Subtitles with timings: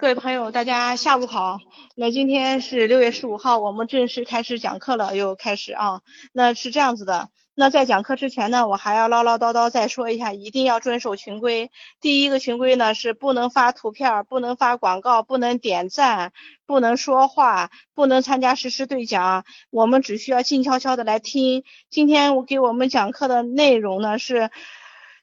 [0.00, 1.58] 各位朋友，大家下午好。
[1.96, 6.02] 那今天是六月十五号，我们正式开始讲课了，又开始啊。
[6.32, 11.72] 那是这样子的，那在讲课之前呢，我还要唠唠叨叨再说一下，一定要遵守群规。
[12.00, 16.32] 第一个群规呢是不能发图片，不能发广告，不能点赞，
[16.64, 19.44] 不能说话，不能参加实时对讲。
[19.68, 21.64] 我们只需要静悄悄的来听。
[21.90, 24.52] 今天我给我们讲课的内容呢是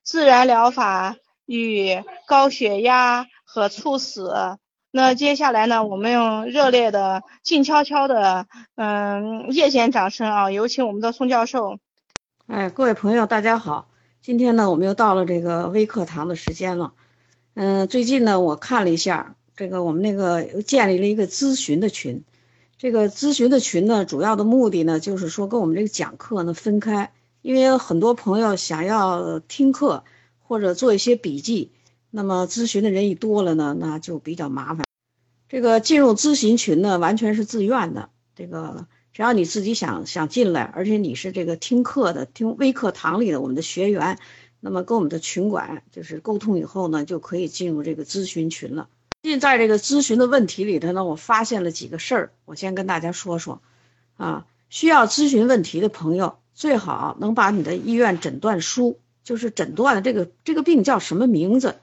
[0.04, 1.16] 自然疗法
[1.46, 4.58] 与高血压和猝死。
[4.96, 11.80] 那接下来呢，我们用热烈的、静悄悄的，嗯，夜间掌声啊，有请我们的宋教授。
[12.48, 13.90] 哎，各位朋友，大家好，
[14.22, 16.94] 今天呢，我们又到了这个微课堂的时间了。
[17.56, 22.24] 嗯，最近呢，我看了一下，这个我们那个又建立了一个咨询的群。
[22.78, 30.06] 这个咨询的群呢，主要的目的呢，就是说跟我们这个讲课呢分开，因为很多朋友想要听课
[30.40, 31.74] 或者做一些笔记，
[32.12, 34.85] 那么咨询的人一多了呢，那就比较麻烦。
[35.48, 38.10] 这个进入咨询群呢，完全是自愿的。
[38.36, 44.20] 这个只要你自己想想进来，而且你是这个听课的，听微课堂里的我们的学员，
[44.60, 48.90] 那么跟我们的群管就是沟通以后呢，就可以进入这个咨询群了。
[49.22, 53.62] 最近在这个咨询的问题里头呢，我发现了几个事儿，我先跟大家说说。
[54.18, 61.76] 啊，需要咨询问题的朋友，最好能把你的医院诊断书，就是诊断的这个这个病叫什么名字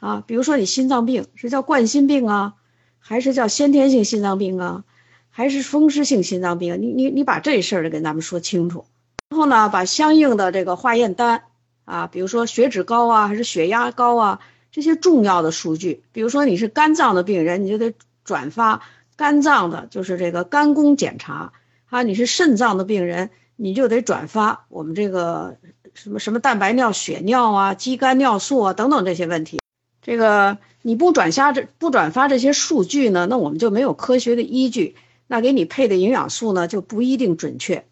[0.00, 0.24] 啊？
[0.26, 2.54] 比如说你心脏病是叫冠心病啊？
[2.98, 4.84] 还是叫先天性心脏病啊，
[5.30, 6.80] 还是风湿性心脏病？
[6.82, 8.84] 你你你把这事儿跟咱们说清楚，
[9.30, 11.42] 然后呢，把相应的这个化验单
[11.84, 18.82] 啊，比如说血脂高啊，还是血压高啊，这些重要的数据，比如说你是肝脏的病人，你就得转发
[19.16, 21.52] 肝脏的，就是这个肝功检查
[21.88, 25.56] 啊；你是肾脏的病人，你就得转发我们这个
[25.94, 29.58] 什么什么蛋白尿、血尿啊、肌酐尿素啊等等这些问题。
[30.00, 34.96] 这个你不转下这不转发这些数据呢，那我们就没有科学的依据，
[35.26, 37.84] 那给你配的营养素呢就不一定准确。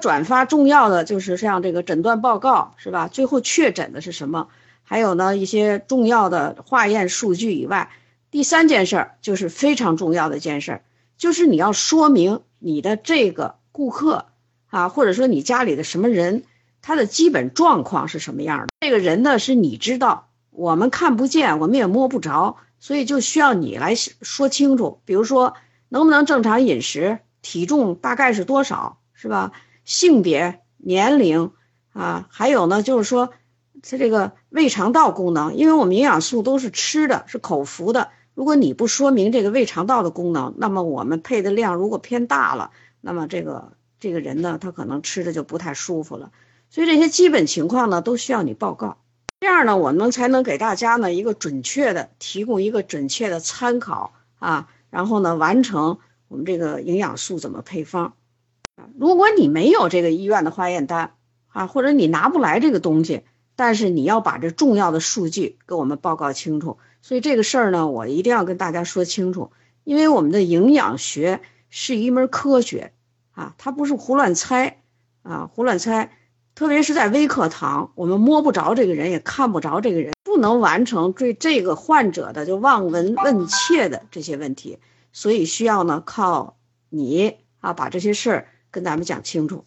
[0.00, 3.08] 转发重要的就是像这个诊断报告是吧？
[3.08, 4.48] 最后确诊的是什么？
[4.82, 7.90] 还有呢一些重要的化验数据以外，
[8.30, 10.82] 第三件事儿就是非常重要的一件事儿，
[11.18, 14.26] 就是你要说明你的这个顾客
[14.70, 16.44] 啊，或者说你家里的什么人，
[16.80, 18.68] 他的基本状况是什么样的？
[18.80, 20.29] 这个人呢是你知道。
[20.50, 25.00] 我们看不见，我们也摸不着，所以就需要你来说清楚。
[25.04, 25.54] 比如说，
[25.88, 29.52] 能不能正常饮食，体重大概是多少，是吧？
[29.84, 31.52] 性别、年龄
[31.92, 33.32] 啊，还有呢，就是说
[33.82, 38.10] 他这个胃肠道功能，因为我们营养素都是吃的，是口服的。
[38.34, 46.30] 如果你不说明这个胃肠道的功能，那么我们配的量如果偏大了，那么这个这个人呢，他可能吃的就不太舒服了。
[46.68, 48.98] 所以这些基本情况呢，都需要你报告。
[49.40, 58.12] 这样呢，我们才能给大家呢一个准确的提供一个准确的参考啊，然后呢完成我们这个营养素怎么配方
[58.76, 58.84] 啊。
[58.98, 61.14] 如果你没有这个医院的化验单
[61.48, 63.22] 啊，或者你拿不来这个东西，
[63.56, 66.76] 但是你要把这重要的数据给我们报告清楚。
[67.00, 69.52] 所以这个事儿呢，我一定要跟大家说清楚，
[69.84, 71.40] 因为我们的营养学
[71.70, 72.92] 是一门科学
[73.30, 74.82] 啊，它不是胡乱猜
[75.22, 76.12] 啊，胡乱猜。
[76.54, 84.78] 特别是在微课堂，我们摸不着这个人，也看不着这个人，不能完成对这个患者的就望闻问切的这些问题，
[85.12, 86.58] 所以需要呢靠
[86.90, 89.64] 你啊把这些事儿跟咱们讲清楚。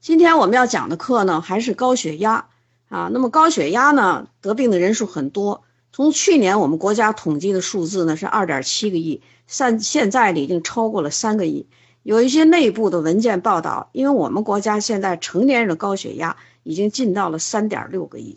[0.00, 2.48] 今天我们要讲的课呢还是高血压
[2.88, 11.68] 啊，那么高血压呢得病的人数很多，从去年我们国家统计的数字呢是二点七个亿，现现在已经超过了三个亿。
[12.02, 18.36] 有一些内部的文件报道，因为我们国家现在成年人的高血压已经进到了三点六个亿，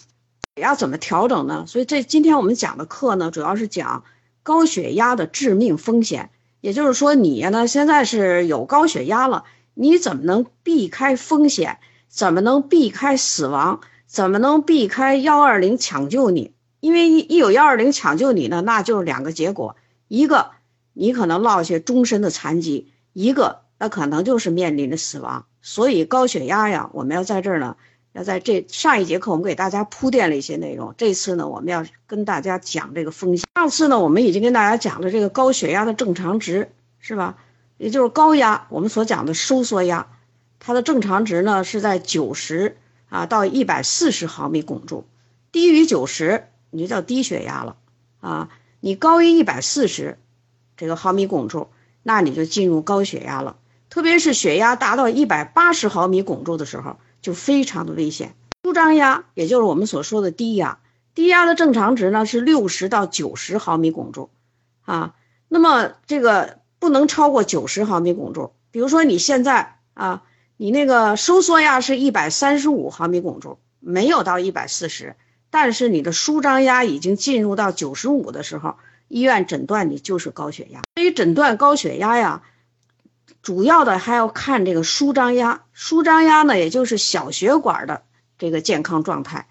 [0.55, 1.65] 血压怎么调整呢？
[1.67, 4.03] 所以这今天我们讲的课呢，主要是讲
[4.43, 6.29] 高血压的致命风险。
[6.61, 11.77] 也就是说，你呢现在是有高血压了，你怎么能避开风险？
[12.07, 13.81] 怎么能避开死亡？
[14.05, 16.53] 怎么能避开幺二零抢救你？
[16.79, 19.75] 因为一一有幺二零抢救你呢，那就是两个结果：
[20.07, 20.51] 一个
[20.93, 22.91] 你可能落下终身的残疾。
[23.15, 27.77] 一个，那可能就是面临着死亡，所以高血压呀，我们要在这儿呢，
[28.11, 33.47] 要在这上一节课我们给大家铺垫了一些内容，这次呢，我们要跟大家讲这个风险。
[33.55, 37.37] 上次呢，我们已经跟大家讲了这个高血压的正常值，是吧？
[37.77, 40.07] 也就是高压，我们所讲的收缩压，
[40.59, 42.75] 它的正常值呢是在九十
[43.07, 45.05] 啊到一百四十毫米汞柱，
[45.53, 47.77] 低于九十你就叫低血压了
[48.19, 48.49] 啊，
[48.81, 50.17] 你高于一百四十
[50.75, 51.69] 这个毫米汞柱。
[52.07, 53.57] 那你就进入高血压了，
[53.89, 58.35] 特别是血压达到一百八十毫米汞柱的时候，就非常的危险。
[58.61, 60.77] 舒张压，也就是我们所说的低压，
[61.15, 64.29] 低压的正常值呢是六十到九十毫米汞柱，
[64.83, 65.15] 啊。
[65.47, 68.53] 那么这个不能超过九十毫米汞柱。
[68.69, 70.21] 比如说你现在啊，
[70.57, 75.15] 你那个收缩压是一百三十五毫米汞柱，没有到一百四十，
[75.49, 78.75] 但是你的舒张压已经进入到九十五的时候，
[79.07, 80.81] 医院诊断你就是高血压。
[80.95, 82.43] 对于诊断高血压呀，
[83.41, 85.63] 主要的还要看这个舒张压。
[85.73, 88.03] 舒张压呢，也就是小血管的
[88.37, 89.47] 这个健康状态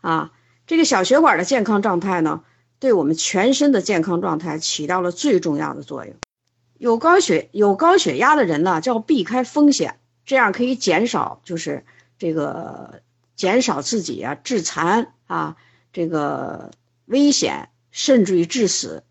[0.00, 0.32] 啊。
[0.66, 2.42] 这个小血管的健康状态呢，
[2.78, 6.14] 对我们全身的健康状态起到了最重要的作用。
[6.76, 11.84] 有高血有高血压的人呢，就要避开风险，这样可以减少就是
[12.18, 13.00] 这个
[13.34, 15.56] 减少自己啊致残啊
[15.92, 16.70] 这个
[17.06, 19.02] 危险，甚至于致死。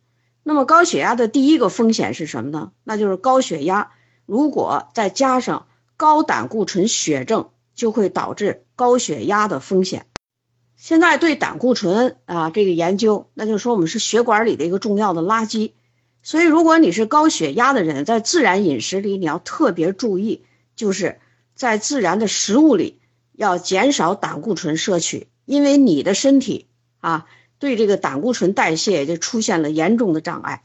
[0.44, 2.72] 那么高血压的第一个风险是什么呢？
[2.86, 3.92] 那就是高血压，
[4.26, 5.68] 如果再加上
[5.98, 10.06] 高胆固醇血症，就会导致高血压的风险。
[10.78, 15.74] 现在对胆固醇啊这个研究，那就是说我们是血管里的一个重要的垃圾，
[16.24, 20.46] 所以如果你是高血压的人，在自然饮食里你要特别注意，
[20.78, 21.20] 就是
[21.56, 23.02] 在自然的食物里
[23.34, 26.68] 要减少胆固醇摄取，因为你的身体
[27.02, 27.26] 啊
[27.60, 30.64] 对这个胆固醇代谢就出现了严重的障碍。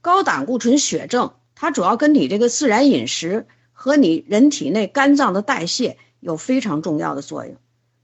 [0.00, 7.56] 高胆固醇血症，它主要跟你这个自然饮食和你人体内肝脏的代谢有非常重要的作用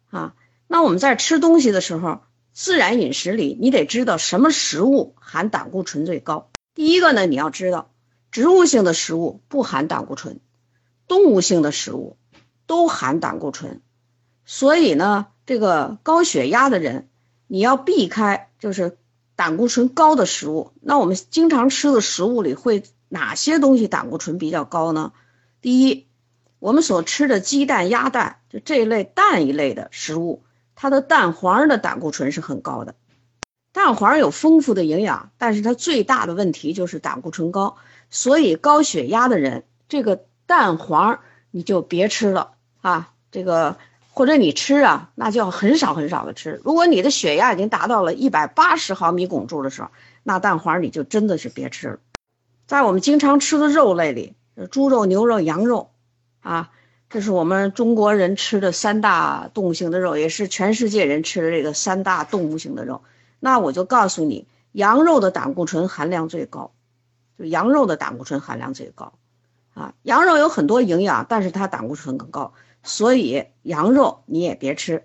[0.08, 0.34] 啊。
[0.66, 2.20] 那我们在吃东西的时候，
[2.52, 6.50] 自然饮食里你得知道什么食物含胆固醇最高。
[6.74, 7.90] 第一个呢，你要知道，
[8.30, 10.40] 植物性的食物不含胆固醇，
[11.06, 12.16] 动物性的食物
[12.66, 13.82] 都含胆固醇。
[14.46, 17.09] 所以呢，这个高血压的人，
[17.52, 18.96] 你要避开就是
[19.34, 20.70] 胆固醇高的食物。
[20.80, 25.12] 那我们经常吃的食物里会哪些东西胆固醇比较高呢？
[25.60, 26.06] 第一，
[26.60, 30.44] 我们所吃的鸡蛋、鸭蛋，就这一类蛋一类的食物。
[30.76, 32.94] 它的蛋黄的胆固醇是很高的，
[33.72, 37.78] 蛋黄有丰富的营养，但是它最大的问题就是胆固醇高，
[38.10, 41.18] 所以高血压的人，这个蛋黄
[41.50, 43.76] 你就别吃了啊，这个
[44.10, 46.60] 或者你吃啊，那就要很少很少的吃。
[46.64, 49.88] 如果你的血压已经达到了一百八十毫米汞柱的时候，
[50.22, 51.98] 那蛋黄你就真的是别吃了。
[52.66, 54.34] 在我们经常吃的肉类里，
[54.70, 55.90] 猪肉、牛肉、羊肉，
[56.40, 56.70] 啊。
[57.12, 63.02] 这是我们中国人吃的三大动物性的肉，也是全世界人吃的这个三大动物性的肉。
[63.40, 66.70] 那我就告诉你，羊肉的胆固醇含量最高，
[67.36, 69.14] 就羊肉的胆固醇含量最高。
[69.74, 72.52] 啊，羊肉有很多营养，但是它胆固醇更高，
[72.82, 75.04] 所以羊肉你也别吃。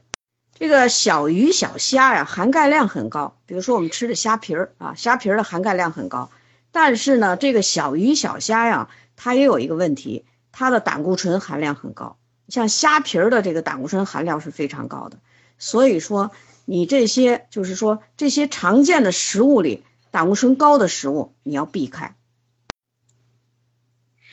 [0.54, 6.30] 这个小鱼小虾呀，含钙量很高，比如说我们吃的虾皮儿啊，虾皮儿的含钙量很高。
[6.72, 10.26] 但是呢，这个小鱼小虾呀，它也有一个问题。
[10.58, 12.16] 它的胆固醇含量很高，
[12.48, 15.18] 像虾皮儿的这个胆固醇含量是非常高的，
[15.58, 16.32] 所以说
[16.64, 22.16] 你这些就是说这些常见的食物里胆固醇高的食物你要避开。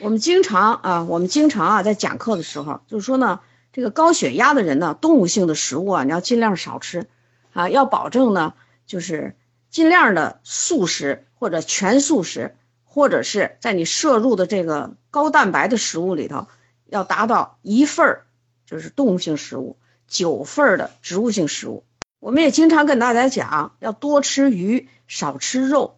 [0.03, 3.39] 我们经常啊，我们经常啊在讲课的时候就是说呢，
[3.71, 7.07] 这个高血压的人呢，动物性的食物啊你要尽量少吃，
[7.53, 8.53] 啊要保证呢
[8.85, 9.37] 就是
[9.69, 12.55] 尽量的素食或者全素食。
[12.85, 16.45] 或者是在你摄入的这个高蛋白的食物里头，
[16.85, 18.25] 要达到一份儿
[18.67, 19.77] 就是动物性食物，
[20.07, 21.85] 九份儿的植物性食物。
[22.19, 25.97] 我们也经常跟大家讲，要多吃鱼，少吃肉。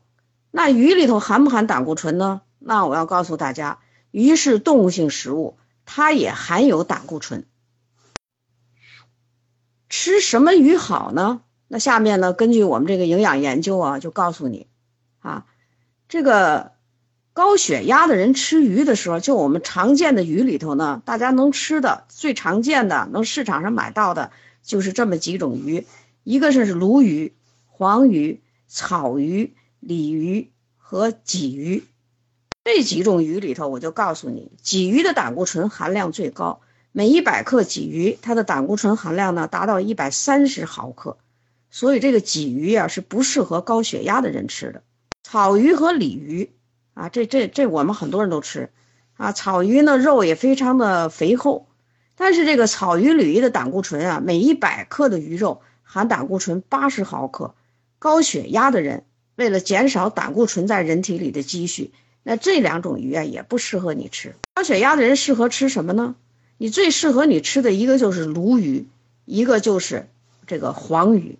[0.51, 2.39] 那鱼里头含不含胆固醇呢？
[2.59, 3.79] 那我要告诉大家，
[4.15, 7.45] 鱼是动物性食物，它也含有胆固醇。
[9.89, 11.41] 吃什么鱼好呢？
[11.67, 14.67] 那下面呢，根据我们这个营养研究啊，就告诉你，
[15.19, 15.45] 啊，
[16.07, 16.73] 这个。
[17.33, 24.31] 高血压的人吃鱼的时候，就我们常见的鱼里头呢，大家能吃的最常见的，能市场上买到的，
[24.63, 25.85] 就是这么几种鱼，
[26.23, 27.33] 一个是鲈鱼、
[27.65, 31.83] 黄鱼、草鱼、鲤鱼和鲫鱼。
[32.65, 36.59] 这几种鱼里头，我就告诉你，鲫鱼的胆固醇含量最高，
[36.91, 41.17] 每一百克鲫鱼，它的胆固醇含量呢达到一百三十毫克，
[41.69, 44.81] 所以这个鲫鱼啊是不适合高血压的人吃的。
[45.23, 46.51] 草鱼和鲤鱼。
[46.95, 48.69] 啊，这这这我们很多人都吃，
[49.17, 51.67] 啊，草鱼呢肉也非常的肥厚，
[52.15, 57.53] 但是这个草鱼、鲤鱼的胆固醇啊，每一百克的鱼肉含胆固醇八十毫克，
[57.99, 59.03] 高血压的人
[59.35, 61.91] 为了减少胆固醇在人体里的积蓄，
[62.25, 64.35] 那这两种鱼啊也不适合你吃。
[64.55, 66.15] 高血压的人适合吃什么呢？
[66.57, 68.87] 你最适合你吃的一个就是鲈鱼，
[69.25, 70.09] 一个就是
[70.47, 71.37] 这个黄鱼，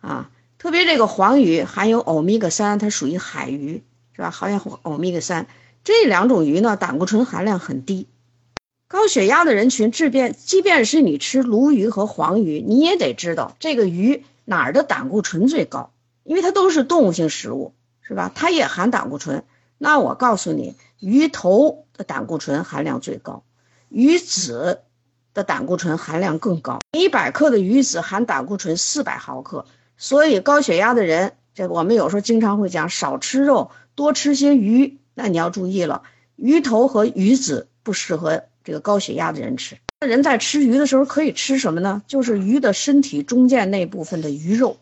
[0.00, 3.82] 啊，特别这个黄鱼含有欧米伽三，它属于海鱼。
[4.16, 4.30] 是吧？
[4.30, 5.46] 好像欧米伽三
[5.84, 8.06] 这两种鱼呢，胆固醇含量很低。
[8.88, 15.90] 高血压的人群，即便即便是你吃鲈鱼和黄鱼，你也得知道这个鱼哪儿的胆固醇最高，
[16.24, 18.32] 因为它都是动物性食物，是吧？
[18.34, 19.44] 它也含胆固醇。
[19.78, 23.42] 那我告诉你，鱼头的胆固醇含量最高，
[23.88, 24.80] 鱼子
[25.34, 26.80] 的胆固醇含量更高。
[26.92, 29.66] 一百克的鱼子含胆固醇四百毫克，
[29.96, 34.98] 所以高血压的人，这我们有时候经常会讲少吃肉，多吃些鱼。
[35.14, 36.02] 那你要注意了，
[36.36, 39.76] 鱼头和鱼子不适合这个高血压的人吃。
[40.00, 42.02] 那人在吃鱼的时候可以吃什么呢？
[42.06, 44.78] 就是鱼的身体中间那部分的鱼肉，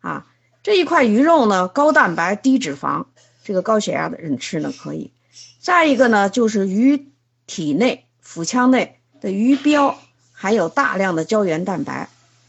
[0.00, 0.26] 啊，
[0.62, 3.06] 这一块鱼肉呢，高蛋白低脂肪。
[3.50, 5.10] 这个高血压的人吃呢可以，
[5.58, 7.08] 再一个呢就是鱼
[7.48, 9.96] 体内腹腔内的鱼膘
[10.30, 12.08] 含有大量的胶原蛋白，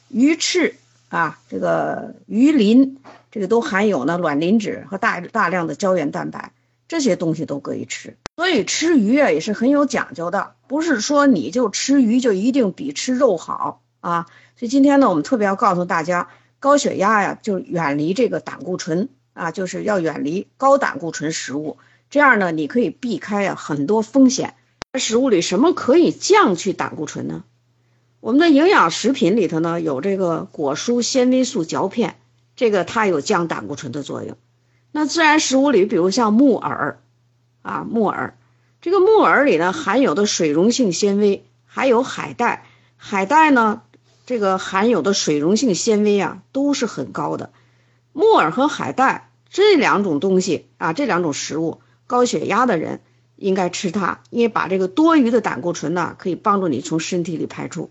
[0.10, 0.75] 鱼翅
[1.10, 3.00] 啊这个鱼鳞
[3.31, 6.51] 这个都含有呢卵磷脂和大大量的胶原蛋白，
[6.88, 8.15] 这些东西都可以吃。
[8.36, 14.27] 所以吃鱼啊也是很有讲究的，不是说你就吃鱼就一定比吃肉好啊。
[14.55, 16.29] 所以今天呢我们特别要告诉大家，
[16.60, 19.10] 高血压呀就远离这个胆固醇。
[19.41, 21.79] 啊，就是要远离高胆固醇食物，
[22.12, 24.53] 这样呢，你可以避开啊很多风险。
[25.00, 27.43] 食物里什么可以降去胆固醇呢？
[28.19, 32.17] 我们的营养食品里头呢有这个果蔬纤维素嚼片，
[32.55, 34.38] 这个它有降胆固醇的作用。
[34.91, 37.00] 那自然食物里，比如像木耳，
[37.63, 38.38] 啊木耳，
[38.79, 42.63] 这个木耳里呢含有的水溶性纤维，还有海带，
[42.95, 43.81] 海带呢
[44.27, 47.50] 这个含有的水溶性纤维啊都是很高的。
[48.13, 53.01] 木耳和海带这两种东西啊，这两种食物，高血压的人
[53.36, 57.89] 应该吃它，因为把这个多余的胆固醇呢，可以帮助你从身体里排出。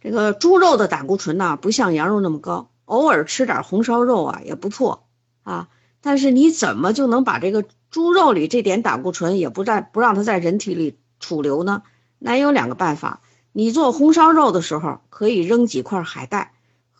[0.00, 5.06] 这个猪肉的胆固醇呢，不像羊肉那么高，偶尔吃点红烧肉啊也不错
[5.44, 5.68] 啊。
[6.00, 11.82] 但是你怎么就能把这个猪肉里这点胆固醇也不在不让它在人体里储留呢？
[12.18, 13.20] 那有两个办法，
[13.52, 16.54] 你做红烧肉的时候可以扔几块海带，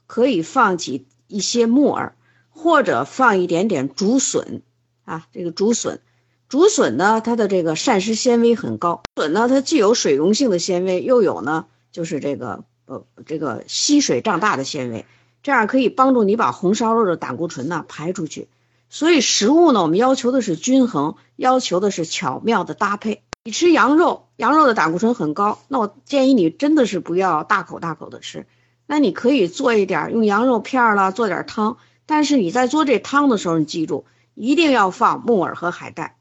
[0.07, 2.15] 可以放几一些木耳。
[2.59, 4.63] 或者放一点点竹笋，
[5.05, 6.01] 啊，这个竹笋，
[6.49, 9.05] 竹笋呢，它的这个膳食纤维很高。
[9.15, 15.07] 笋呢，它既有水溶性的纤维，又有呢，就是这个呃，这个吸水胀大的纤维，
[15.45, 18.49] 这样可以帮助你把红烧肉的胆固醇呢排出去。
[18.91, 23.23] 所以食物呢，我们要求的是均衡，要求的是巧妙的搭配。
[23.45, 28.47] 你吃羊肉，羊肉的胆固醇很高，那我建议你真的是不要大口大口的吃，
[28.87, 31.77] 那你可以做一点，用羊肉片儿了做点汤。
[32.09, 36.17] 但是你在做这汤的时候，你记住一定要放木耳和海带。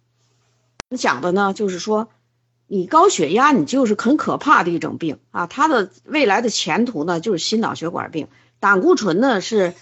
[0.97, 2.09] 讲的呢，就是说
[2.67, 5.47] 你高血压，你就是很可怕的一种病啊。
[5.47, 8.27] 它的未来的前途呢，就是心脑血管病。
[8.59, 9.75] 胆固醇呢是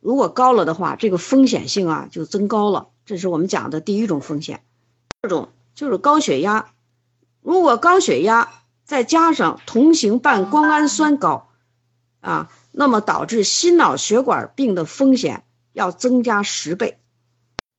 [0.00, 2.90] 如果高了的话，这个风险性啊就增高了。
[3.04, 4.62] 这是我们讲的第一种风险。
[5.08, 6.66] 第二种就是高血压，
[7.42, 8.48] 如果高血压
[8.84, 11.48] 再加上同型半胱氨酸高，
[12.20, 12.48] 啊。
[12.72, 16.98] 那么导致心脑血管病的风险要增加十倍。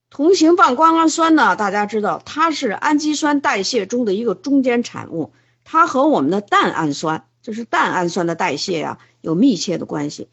[0.10, 5.34] 同型半胱氨酸呢，大家知道它是氨基酸代谢中的一个中间产物，
[5.64, 10.30] 它和我们的蛋氨酸，就是蛋氨酸的代谢呀，有密切的关系。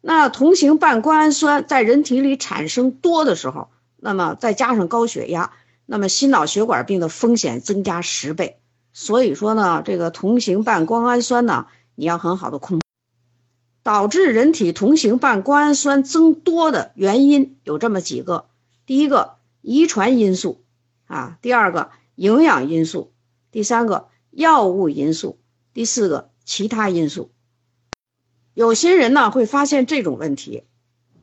[0.00, 5.50] 那同型半胱氨酸在人体里产生多的时候，那么再加上高血压，
[5.86, 8.60] 那么心脑血管病的风险增加十倍。
[8.92, 12.80] 所以说呢，这个同型半胱氨酸呢，你要很好的控。
[13.86, 18.46] 导致人体同型半胱氨酸增多的原因有这么几个：
[18.84, 20.64] 第一个，遗传因素，
[21.06, 23.12] 啊；第二个，营养因素；
[23.52, 25.36] 第三个，药物因素；
[25.72, 27.30] 第四个，其他因素。
[28.54, 30.64] 有些人呢会发现这种问题，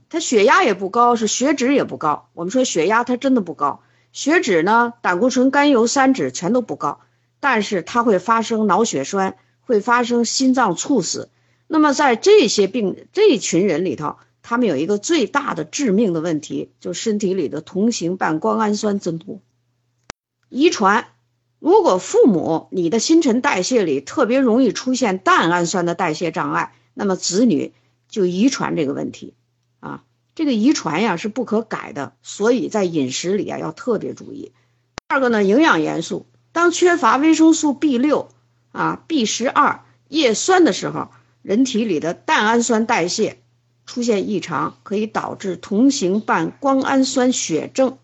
[0.08, 2.30] 他血压也不高，是血脂也不高。
[2.32, 3.82] 我们说血压他真的不高，
[4.14, 7.02] 血脂呢，胆固醇、甘油三酯全都不高，
[7.42, 11.30] 但是他会发生脑血栓，会发生心脏猝死。
[11.68, 19.40] 那么在这些病这一群人里头，他们有一个最大的致命的问题，就身体里的同型半胱氨酸增多。
[20.50, 21.08] 遗传，
[21.60, 27.74] 如果父母你的新陈代谢里特别容易出现蛋氨酸的代谢障碍，那么子女
[28.08, 29.34] 就遗传这个问题
[29.80, 30.04] 啊。
[30.36, 34.52] 这个遗传呀是不可改的，所以在饮食里啊要特别注意。
[35.08, 38.30] 第二个呢，营养元素，当缺乏维生素 B 六
[38.74, 41.10] 啊、B 十二、叶酸的时候。
[41.44, 43.38] 人体里的蛋氨酸代谢
[43.86, 47.98] 出现异常，可以导致同型半胱氨酸血症。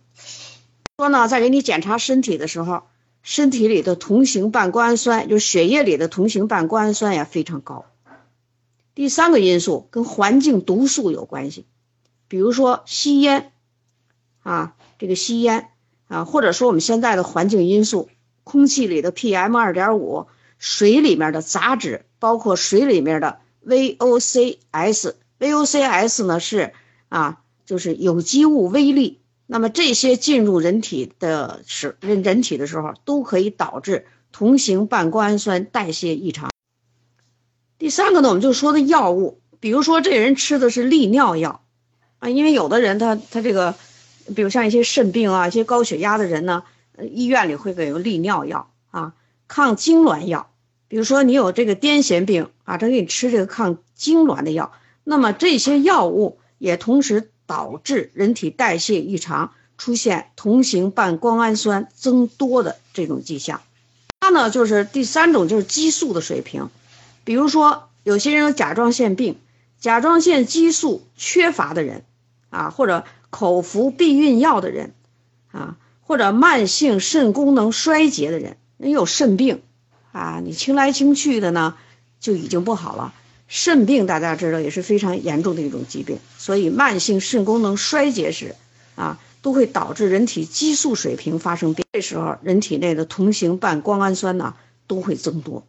[0.97, 2.83] 说呢，在给你检查身体的时候，
[3.23, 7.85] 身体里的同型半胱氨酸，就血液里的同型半胱氨酸呀非常高。
[8.93, 11.65] 第三个因素跟环境毒素有关系，
[12.27, 13.53] 比如说吸烟
[14.43, 15.69] 啊，这个吸烟
[16.09, 18.09] 啊，或者说我们现在的环境因素，
[18.43, 20.27] 空气里的 PM 二点五，
[20.57, 22.03] 水里面的杂质。
[22.19, 25.13] 包括水里面的 VOCs，VOCs
[26.25, 26.73] 呢是
[27.07, 36.51] 啊，就是有机物微粒那么这些进入人体的时人人体的时候，都可以导致同型半胱氨酸代谢异常。
[37.79, 41.63] 第三个呢，我们就说的药物，比如说这人吃的是利尿药
[42.19, 43.73] 啊，因为有的人他他这个，
[44.35, 46.63] 比如像一些肾病啊、一些高血压的人呢，
[47.11, 49.13] 医院里会给有利尿药啊，
[49.47, 50.51] 抗痉挛药。
[50.89, 54.73] 比如说你有这个癫痫病啊，他给你吃这个抗痉挛的药，
[55.05, 63.61] 那么这些药物也同时导致人体代谢异常，出现同型半胱氨酸增多的这种迹象。
[64.19, 66.69] 它呢就是第三种就是激素的水平，
[67.23, 69.37] 比如说有些人有甲状腺病，
[69.79, 72.03] 甲状腺激素缺乏的人，
[72.49, 74.93] 啊或者口服避孕药的人，
[75.51, 79.61] 啊或者慢性肾功能衰竭的人，人有肾病。
[80.11, 81.75] 啊，你清来清去的呢，
[82.19, 83.13] 就已经不好了。
[83.47, 88.55] 肾病大家知道也是非常严重的一种疾病，所以慢性肾功能衰竭时，
[88.95, 91.85] 啊，都会导致人体激素水平发生变。
[91.93, 94.53] 这时候，人体内的同型半胱氨酸呢
[94.85, 95.63] 都会增多。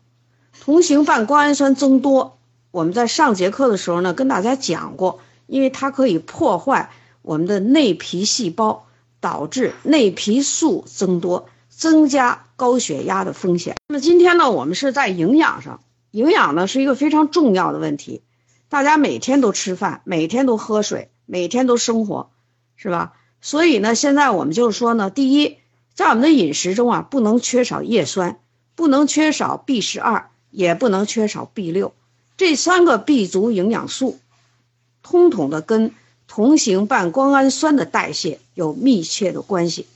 [0.60, 2.38] 同型半胱氨酸增多，
[2.70, 6.90] 我们在上节课的时候呢跟大家讲过，因为它可以破坏
[7.22, 8.86] 我们的内皮细胞，
[9.20, 11.48] 导致内皮素增多。
[11.80, 13.76] 增加高血压的风险。
[13.88, 18.20] 那么今天呢，我们是在营养上，营养呢是一个非常重要的问题。
[18.68, 22.28] 大家每天都吃饭，每天都喝水，每天都生活，
[22.76, 23.14] 是吧？
[23.40, 25.56] 所以呢，现在我们就是说呢，第一，
[25.94, 28.38] 在我们的饮食中啊，不能缺少叶酸，
[28.74, 31.94] 不能缺少 B 十二，也不能缺少 B 六，
[32.36, 34.18] 这三个 B 族营养素，
[35.02, 35.94] 通统的跟
[36.28, 39.86] 同型半胱氨酸的代谢有密切的关系。